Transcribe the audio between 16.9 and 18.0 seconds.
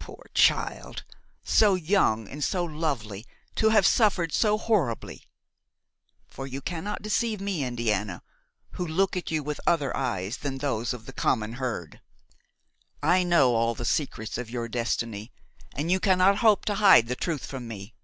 the truth from me.